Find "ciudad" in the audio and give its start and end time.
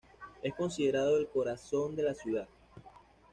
2.15-2.47